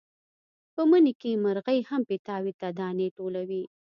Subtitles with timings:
[0.73, 3.63] په مني کې مرغۍ هم پیتاوي ته دانې ټولوي.